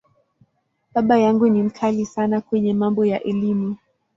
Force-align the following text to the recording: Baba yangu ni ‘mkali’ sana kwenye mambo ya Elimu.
Baba 0.93 1.15
yangu 1.23 1.45
ni 1.49 1.61
‘mkali’ 1.63 2.05
sana 2.05 2.41
kwenye 2.41 2.73
mambo 2.73 3.05
ya 3.05 3.23
Elimu. 3.23 3.75